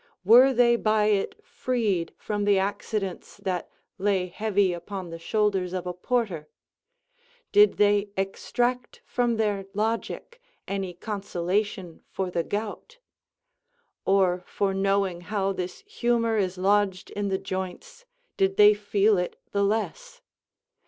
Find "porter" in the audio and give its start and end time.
5.93-6.49